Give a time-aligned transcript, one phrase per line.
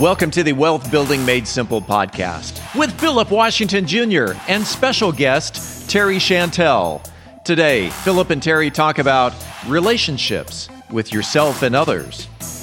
[0.00, 4.32] Welcome to the Wealth Building Made Simple podcast with Philip Washington Jr.
[4.48, 7.06] and special guest Terry Chantel.
[7.44, 9.34] Today, Philip and Terry talk about
[9.66, 12.28] relationships with yourself and others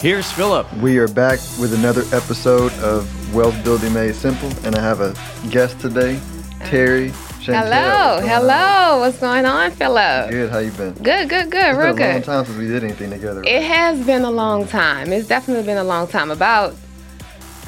[0.00, 0.72] Here's Philip.
[0.78, 5.14] We are back with another episode of Wealth Building Made Simple, and I have a
[5.50, 6.18] guest today,
[6.64, 7.10] Terry.
[7.40, 8.20] Chantel.
[8.22, 8.94] Hello, hello.
[8.94, 9.00] On?
[9.00, 10.30] What's going on, Philip?
[10.30, 10.50] Good.
[10.50, 10.94] How you been?
[10.94, 11.66] Good, good, good.
[11.66, 12.10] It's Real been good.
[12.10, 13.42] a long time since we did anything together.
[13.44, 15.12] It has been a long time.
[15.12, 16.30] It's definitely been a long time.
[16.30, 16.74] About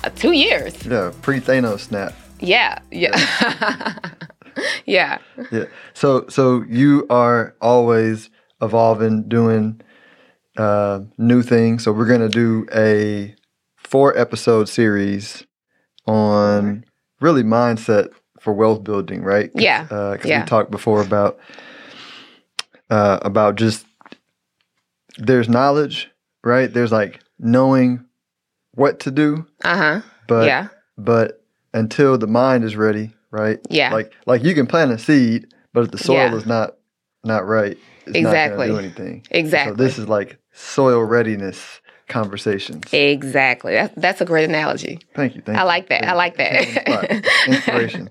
[0.03, 0.87] uh, two years.
[0.87, 2.15] Yeah, pre Thanos snap.
[2.41, 3.99] Yeah, yeah,
[4.87, 5.19] yeah.
[5.51, 5.65] Yeah.
[5.93, 8.31] So, so you are always
[8.63, 9.81] evolving, doing
[10.57, 11.79] uh, new thing.
[11.79, 13.35] So we're gonna do a
[13.77, 15.45] four episode series
[16.07, 16.85] on
[17.21, 18.09] really mindset
[18.41, 19.51] for wealth building, right?
[19.55, 19.85] Yeah.
[19.85, 20.41] Because yeah.
[20.41, 21.39] we talked before about
[22.91, 23.87] uh, about just
[25.19, 26.11] there's knowledge,
[26.45, 26.73] right?
[26.73, 28.05] There's like knowing
[28.75, 30.01] what to do, Uh huh.
[30.27, 30.69] but Yeah.
[30.99, 33.59] but until the mind is ready, right?
[33.71, 33.93] Yeah.
[33.93, 36.35] Like like you can plant a seed, but if the soil Yeah.
[36.35, 36.75] is not
[37.25, 38.69] not right, it's Exactly.
[38.69, 39.27] not do anything.
[39.31, 39.73] Exactly.
[39.73, 42.85] So this is like soil readiness conversations.
[42.93, 43.73] Exactly.
[43.75, 44.99] That, that's a great analogy.
[45.15, 45.41] Thank you.
[45.43, 46.05] Thank I like that.
[46.07, 47.27] I like Put you on the that.
[47.49, 48.11] Inspiration.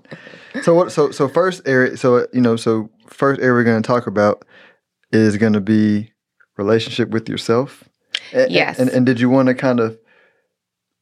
[0.62, 0.92] So what?
[0.92, 1.96] So so first area.
[1.96, 2.56] So you know.
[2.56, 4.44] So first area we're going to talk about
[5.12, 6.10] is going to be
[6.56, 7.84] relationship with yourself.
[8.32, 8.78] A- a- Yes.
[8.78, 9.98] And, and did you want to kind of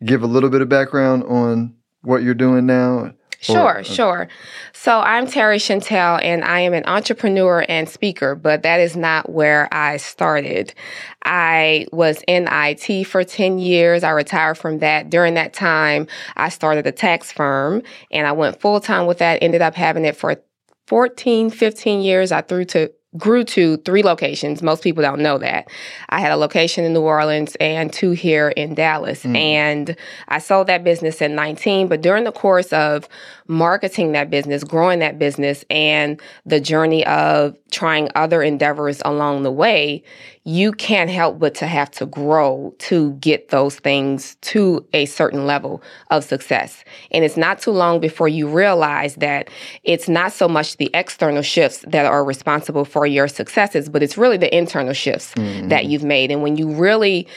[0.04, 3.12] give a little bit of background on what you're doing now?
[3.40, 4.28] Sure, Or- sure.
[4.74, 9.30] So I'm Terry Chantel, and I am an entrepreneur and speaker, but that is not
[9.30, 10.74] where I started.
[11.24, 14.04] I was in IT for 10 years.
[14.04, 15.08] I retired from that.
[15.08, 16.06] During that time,
[16.36, 20.04] I started a tax firm and I went full time with that, ended up having
[20.04, 20.36] it for
[20.86, 22.32] 14, 15 years.
[22.32, 24.62] I threw to grew to three locations.
[24.62, 25.68] Most people don't know that.
[26.10, 29.24] I had a location in New Orleans and two here in Dallas.
[29.24, 29.36] Mm.
[29.36, 29.96] And
[30.28, 33.08] I sold that business in 19, but during the course of
[33.48, 39.50] marketing that business, growing that business, and the journey of trying other endeavors along the
[39.50, 40.04] way,
[40.44, 45.46] you can't help but to have to grow to get those things to a certain
[45.46, 46.82] level of success.
[47.10, 49.50] And it's not too long before you realize that
[49.84, 54.16] it's not so much the external shifts that are responsible for your successes, but it's
[54.16, 55.90] really the internal shifts that mm-hmm.
[55.90, 56.30] you've made.
[56.30, 57.28] And when you really,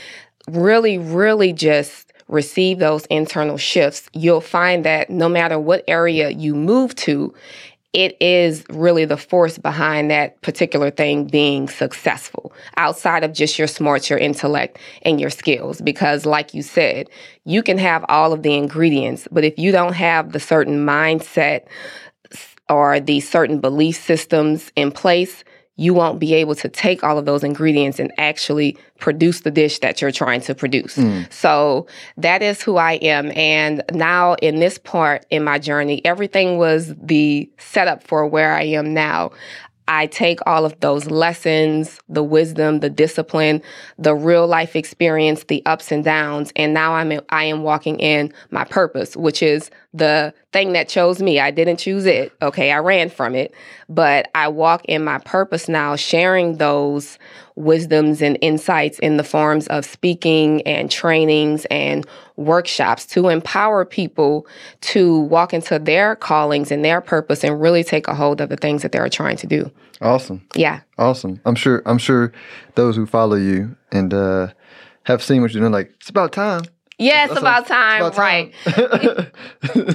[0.47, 6.55] really, really just receive those internal shifts, you'll find that no matter what area you
[6.55, 7.33] move to,
[7.93, 13.67] it is really the force behind that particular thing being successful outside of just your
[13.67, 15.79] smarts, your intellect, and your skills.
[15.79, 17.07] Because, like you said,
[17.45, 21.65] you can have all of the ingredients, but if you don't have the certain mindset
[22.67, 25.43] or the certain belief systems in place,
[25.75, 29.79] you won't be able to take all of those ingredients and actually produce the dish
[29.79, 30.95] that you're trying to produce.
[30.95, 31.21] Hmm.
[31.31, 33.31] So that is who I am.
[33.35, 38.63] And now, in this part in my journey, everything was the setup for where I
[38.63, 39.31] am now.
[39.87, 43.61] I take all of those lessons, the wisdom, the discipline,
[43.97, 48.33] the real life experience, the ups and downs, and now I'm I am walking in
[48.49, 51.39] my purpose, which is the thing that chose me.
[51.39, 52.31] I didn't choose it.
[52.41, 53.53] Okay, I ran from it,
[53.89, 57.17] but I walk in my purpose now, sharing those
[57.55, 62.05] wisdoms and insights in the forms of speaking and trainings and
[62.35, 64.47] workshops to empower people
[64.81, 68.57] to walk into their callings and their purpose and really take a hold of the
[68.57, 69.71] things that they're trying to do.
[70.01, 70.45] Awesome.
[70.55, 70.81] Yeah.
[70.97, 71.39] Awesome.
[71.45, 71.81] I'm sure.
[71.85, 72.33] I'm sure
[72.75, 74.47] those who follow you and uh,
[75.03, 76.63] have seen what you're doing, like it's about time.
[76.99, 78.53] Yeah, it's That's about time, it's about right?
[78.65, 79.31] time.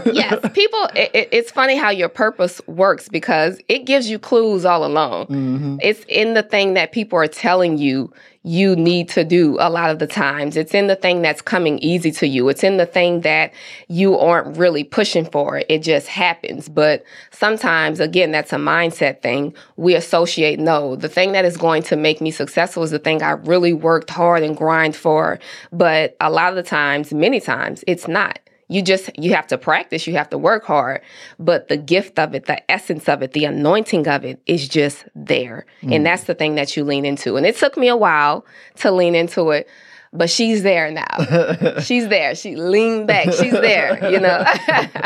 [0.14, 0.84] yes, people.
[0.94, 5.26] It, it- it's funny how your purpose works because it gives you clues all along.
[5.26, 5.76] Mm-hmm.
[5.82, 8.12] It's in the thing that people are telling you
[8.48, 10.56] you need to do a lot of the times.
[10.56, 12.48] It's in the thing that's coming easy to you.
[12.48, 13.52] It's in the thing that
[13.88, 15.62] you aren't really pushing for.
[15.68, 16.66] It just happens.
[16.66, 19.54] But sometimes, again, that's a mindset thing.
[19.76, 23.22] We associate, no, the thing that is going to make me successful is the thing
[23.22, 25.38] I really worked hard and grind for.
[25.70, 28.38] But a lot of the times, many times, it's not.
[28.68, 31.00] You just you have to practice, you have to work hard,
[31.38, 35.04] but the gift of it, the essence of it, the anointing of it is just
[35.14, 35.64] there.
[35.82, 37.36] And that's the thing that you lean into.
[37.36, 38.44] And it took me a while
[38.76, 39.68] to lean into it,
[40.12, 41.80] but she's there now.
[41.82, 42.34] she's there.
[42.34, 43.32] She leaned back.
[43.32, 44.44] She's there, you know.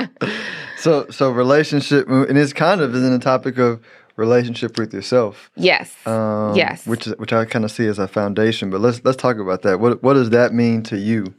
[0.79, 3.81] so so relationship and it's kind of is in the topic of
[4.17, 5.51] relationship with yourself.
[5.57, 5.95] Yes.
[6.07, 6.87] Um, yes.
[6.87, 9.81] Which which I kind of see as a foundation, but let's let's talk about that.
[9.81, 11.35] What what does that mean to you?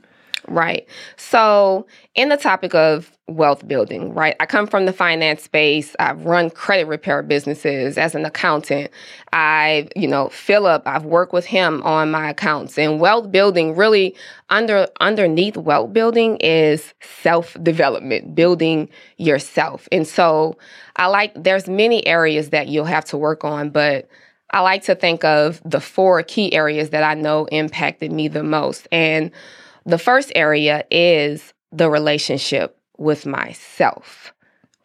[0.47, 0.87] Right.
[1.15, 4.35] So, in the topic of wealth building, right?
[4.41, 5.95] I come from the finance space.
[5.99, 8.91] I've run credit repair businesses as an accountant.
[9.31, 12.77] I, you know, Philip, I've worked with him on my accounts.
[12.77, 14.15] And wealth building really
[14.49, 19.87] under underneath wealth building is self-development, building yourself.
[19.93, 20.57] And so,
[20.97, 24.09] I like there's many areas that you'll have to work on, but
[24.51, 28.43] I like to think of the four key areas that I know impacted me the
[28.43, 28.87] most.
[28.91, 29.31] And
[29.85, 34.33] the first area is the relationship with myself,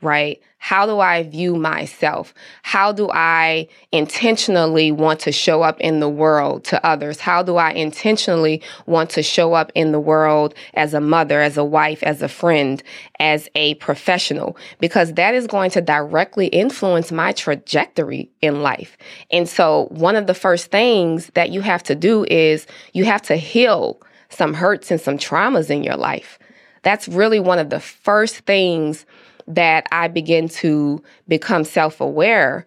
[0.01, 0.41] right?
[0.61, 2.35] How do I view myself?
[2.63, 7.21] How do I intentionally want to show up in the world to others?
[7.21, 11.57] How do I intentionally want to show up in the world as a mother, as
[11.57, 12.83] a wife, as a friend,
[13.21, 14.57] as a professional?
[14.81, 18.99] Because that is going to directly influence my trajectory in life.
[19.31, 23.23] And so, one of the first things that you have to do is you have
[23.23, 26.39] to heal some hurts and some traumas in your life.
[26.83, 29.07] That's really one of the first things
[29.47, 32.67] that I begin to become self aware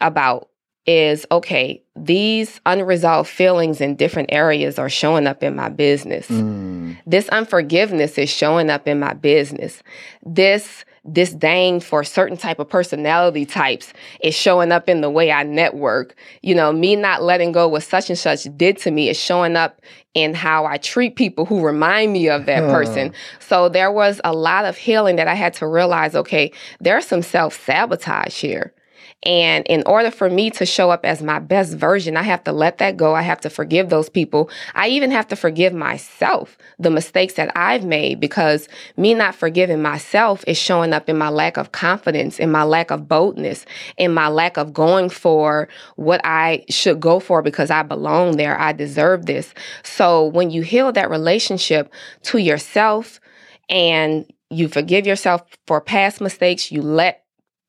[0.00, 0.49] about
[0.90, 6.26] is okay, these unresolved feelings in different areas are showing up in my business.
[6.26, 6.98] Mm.
[7.06, 9.82] This unforgiveness is showing up in my business.
[10.26, 13.92] This disdain for certain type of personality types
[14.22, 16.16] is showing up in the way I network.
[16.42, 19.56] You know, me not letting go what such and such did to me is showing
[19.56, 19.80] up
[20.12, 23.12] in how I treat people who remind me of that person.
[23.38, 27.22] So there was a lot of healing that I had to realize, okay, there's some
[27.22, 28.74] self-sabotage here.
[29.22, 32.52] And in order for me to show up as my best version, I have to
[32.52, 33.14] let that go.
[33.14, 34.48] I have to forgive those people.
[34.74, 39.82] I even have to forgive myself, the mistakes that I've made, because me not forgiving
[39.82, 43.66] myself is showing up in my lack of confidence, in my lack of boldness,
[43.98, 48.58] in my lack of going for what I should go for because I belong there.
[48.58, 49.52] I deserve this.
[49.82, 53.20] So when you heal that relationship to yourself
[53.68, 57.19] and you forgive yourself for past mistakes, you let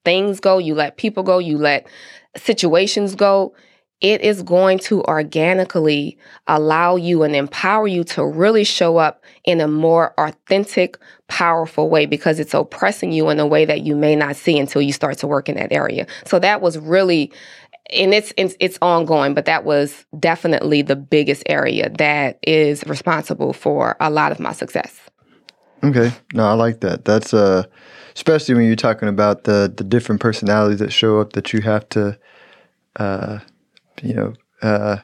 [0.03, 1.87] things go, you let people go, you let
[2.35, 3.53] situations go,
[4.01, 6.17] it is going to organically
[6.47, 12.07] allow you and empower you to really show up in a more authentic, powerful way
[12.07, 15.19] because it's oppressing you in a way that you may not see until you start
[15.19, 16.07] to work in that area.
[16.25, 17.31] So that was really
[17.93, 23.53] and it's, it's it's ongoing, but that was definitely the biggest area that is responsible
[23.53, 25.10] for a lot of my success.
[25.83, 26.11] Okay.
[26.33, 27.05] No, I like that.
[27.05, 27.63] That's uh
[28.15, 31.87] especially when you're talking about the the different personalities that show up that you have
[31.89, 32.17] to,
[32.97, 33.39] uh,
[34.01, 34.97] you know, uh,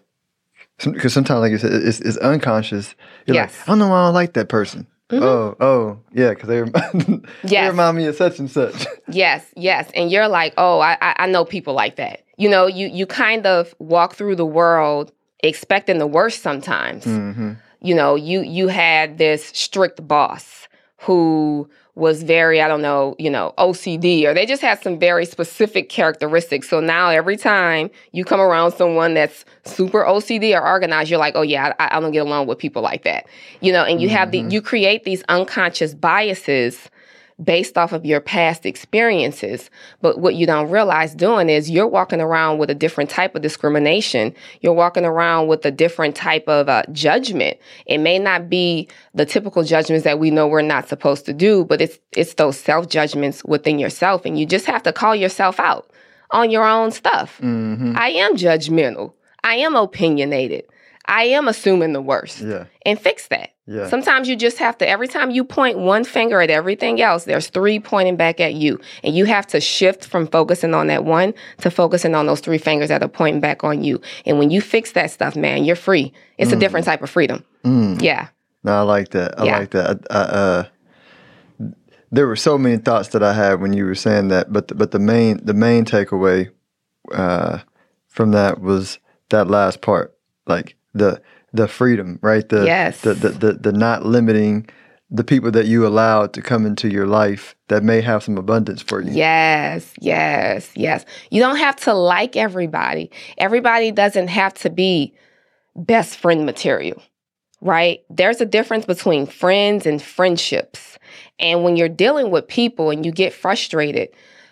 [0.83, 2.95] because sometimes like you said, it's, it's unconscious.
[3.25, 3.57] You're yes.
[3.59, 4.87] like, I don't know why I don't like that person.
[5.09, 5.23] Mm-hmm.
[5.23, 7.51] Oh, oh, yeah, because they, remind, yes.
[7.65, 8.85] they remind me of such and such.
[9.09, 12.25] Yes, yes, and you're like, oh, I, I know people like that.
[12.37, 17.05] You know, you you kind of walk through the world expecting the worst sometimes.
[17.05, 17.53] Mm-hmm.
[17.87, 20.67] You know, you you had this strict boss
[20.97, 25.25] who was very, I don't know, you know, OCD, or they just had some very
[25.25, 26.69] specific characteristics.
[26.69, 31.35] So now every time you come around someone that's super OCD or organized, you're like,
[31.35, 33.25] oh yeah, I, I don't get along with people like that,
[33.61, 34.17] you know, and you mm-hmm.
[34.17, 34.51] have the, mm-hmm.
[34.51, 36.89] you create these unconscious biases
[37.43, 39.69] based off of your past experiences.
[40.01, 43.41] But what you don't realize doing is you're walking around with a different type of
[43.41, 44.33] discrimination.
[44.61, 47.57] You're walking around with a different type of uh, judgment.
[47.85, 51.63] It may not be the typical judgments that we know we're not supposed to do,
[51.63, 55.59] but it's it's those self judgments within yourself, and you just have to call yourself
[55.59, 55.91] out
[56.31, 57.37] on your own stuff.
[57.41, 57.93] Mm-hmm.
[57.95, 59.13] I am judgmental.
[59.43, 60.65] I am opinionated.
[61.07, 62.41] I am assuming the worst.
[62.41, 62.65] Yeah.
[62.85, 63.51] And fix that.
[63.65, 63.89] Yeah.
[63.89, 67.49] Sometimes you just have to, every time you point one finger at everything else, there's
[67.49, 68.79] three pointing back at you.
[69.03, 72.57] And you have to shift from focusing on that one to focusing on those three
[72.57, 74.01] fingers that are pointing back on you.
[74.25, 76.13] And when you fix that stuff, man, you're free.
[76.37, 76.55] It's mm.
[76.55, 77.43] a different type of freedom.
[77.65, 78.01] Mm.
[78.01, 78.29] Yeah.
[78.63, 79.39] No, I like that.
[79.39, 79.59] I yeah.
[79.59, 80.05] like that.
[80.09, 80.63] I, I, uh,
[82.09, 84.75] there were so many thoughts that I had when you were saying that, but the,
[84.75, 86.49] but the main the main takeaway
[87.11, 87.59] uh,
[88.07, 88.99] from that was
[89.29, 91.21] that last part, like the
[91.53, 92.47] the freedom, right?
[92.47, 93.01] The, yes.
[93.01, 94.69] the, the, the, the not limiting
[95.09, 98.81] the people that you allow to come into your life that may have some abundance
[98.81, 99.11] for you.
[99.13, 101.05] Yes, yes, yes.
[101.31, 103.09] You don't have to like everybody.
[103.37, 105.13] Everybody doesn't have to be
[105.75, 107.01] best friend material,
[107.61, 108.01] right?
[108.09, 110.99] There's a difference between friends and friendships.
[111.39, 114.09] And when you're dealing with people and you get frustrated,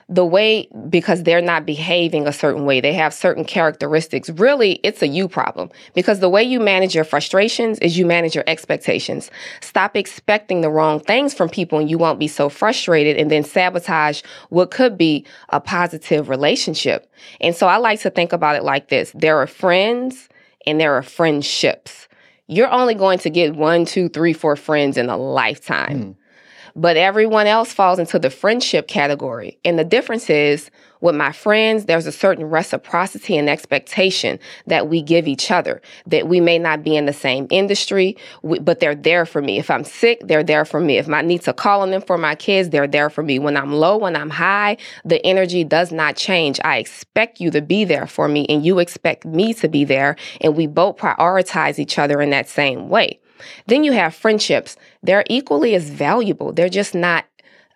[0.08, 5.02] the way because they're not behaving a certain way they have certain characteristics really it's
[5.02, 5.72] a you problem.
[5.94, 9.32] Because the way you manage your frustrations is you manage your expectations.
[9.62, 13.44] Stop expecting the wrong things from people and you won't be so frustrated and then
[13.44, 17.12] sabotage what could be a positive relationship.
[17.42, 19.12] And so i like to think about it like this.
[19.16, 20.30] There are friends
[20.68, 22.08] and there are friendships.
[22.48, 26.00] You're only going to get one two three four friends in a lifetime.
[26.00, 26.16] Mm
[26.76, 29.58] but everyone else falls into the friendship category.
[29.64, 30.70] And the difference is
[31.02, 36.28] with my friends, there's a certain reciprocity and expectation that we give each other, that
[36.28, 39.60] we may not be in the same industry, but they're there for me.
[39.60, 40.98] If I'm sick, they're there for me.
[40.98, 43.40] If I need to call on them for my kids, they're there for me.
[43.40, 46.60] When I'm low, when I'm high, the energy does not change.
[46.64, 50.16] I expect you to be there for me, and you expect me to be there,
[50.42, 53.20] and we both prioritize each other in that same way.
[53.68, 54.78] Then you have friendships.
[55.04, 56.52] They're equally as valuable.
[56.52, 57.26] They're just not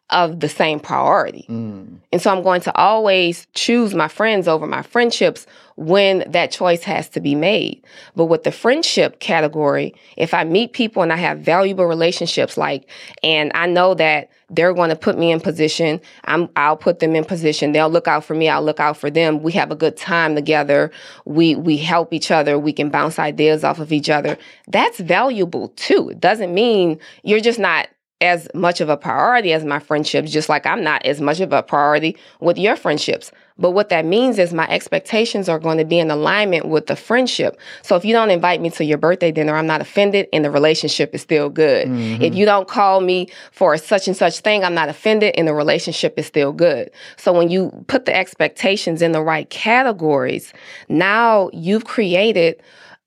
[0.10, 1.46] of the same priority.
[1.50, 2.00] Mm.
[2.12, 6.84] And so I'm going to always choose my friends over my friendships when that choice
[6.84, 7.82] has to be made.
[8.16, 12.90] But with the friendship category, if I meet people and I have valuable relationships, like,
[13.24, 17.16] and I know that they're going to put me in position, I'm, I'll put them
[17.16, 17.72] in position.
[17.72, 18.50] They'll look out for me.
[18.50, 19.42] I'll look out for them.
[19.42, 20.92] We have a good time together.
[21.26, 22.58] We, we help each other.
[22.58, 24.38] We can bounce ideas off of each other.
[24.68, 26.10] That's valuable too.
[26.10, 27.88] It doesn't mean you're just not
[28.22, 31.54] as much of a priority as my friendships, just like I'm not as much of
[31.54, 33.32] a priority with your friendships.
[33.58, 36.96] But what that means is my expectations are going to be in alignment with the
[36.96, 37.60] friendship.
[37.82, 40.52] So if you don't invite me to your birthday dinner, I'm not offended and the
[40.52, 41.88] relationship is still good.
[41.88, 42.22] Mm-hmm.
[42.22, 45.54] If you don't call me for such and such thing, I'm not offended and the
[45.54, 46.90] relationship is still good.
[47.18, 50.54] So when you put the expectations in the right categories,
[50.88, 52.62] now you've created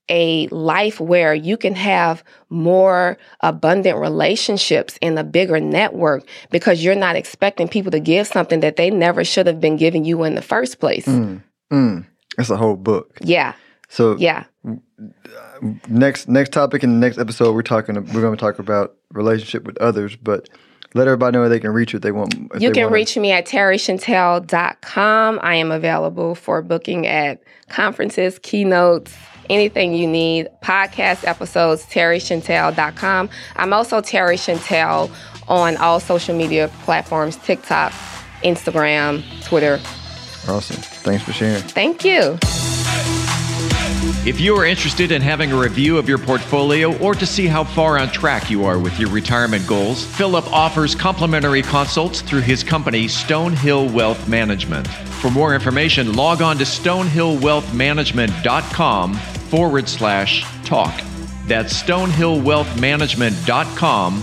[0.09, 6.95] a life where you can have more abundant relationships in a bigger network because you're
[6.95, 10.35] not expecting people to give something that they never should have been giving you in
[10.35, 11.07] the first place.
[11.07, 11.43] Mm,
[11.73, 12.07] mm.
[12.37, 13.19] That's a whole book.
[13.21, 13.55] Yeah.
[13.89, 14.45] So yeah.
[15.89, 19.65] Next next topic in the next episode we're talking we're going to talk about relationship
[19.65, 20.49] with others, but
[20.95, 22.35] let everybody know where they can reach you if they want.
[22.55, 22.95] If you can wanna.
[22.95, 25.41] reach me at terrychantel.com.
[25.43, 29.17] I am available for booking at conferences, keynotes,
[29.51, 30.49] anything you need.
[30.63, 33.29] Podcast episodes, terrychantel.com.
[33.57, 35.11] I'm also Terry Chantel
[35.49, 37.93] on all social media platforms TikTok,
[38.43, 39.81] Instagram, Twitter.
[40.49, 40.77] Awesome.
[40.77, 41.63] Thanks for sharing.
[41.63, 42.39] Thank you.
[44.25, 47.65] If you are interested in having a review of your portfolio or to see how
[47.65, 52.63] far on track you are with your retirement goals, Philip offers complimentary consults through his
[52.63, 54.87] company, Stonehill Wealth Management.
[54.87, 59.19] For more information, log on to stonehillwealthmanagement.com
[59.53, 60.99] forward slash talk.
[61.47, 64.23] That's stonehillwealthmanagement.com